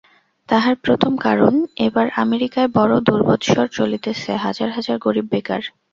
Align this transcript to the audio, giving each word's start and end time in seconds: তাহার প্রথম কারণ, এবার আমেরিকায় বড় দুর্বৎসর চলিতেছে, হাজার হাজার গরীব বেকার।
তাহার 0.49 0.75
প্রথম 0.85 1.13
কারণ, 1.17 1.53
এবার 1.87 2.07
আমেরিকায় 2.23 2.69
বড় 2.77 2.93
দুর্বৎসর 2.99 3.65
চলিতেছে, 3.71 4.31
হাজার 4.45 4.69
হাজার 4.69 4.97
গরীব 4.97 5.25
বেকার। 5.33 5.61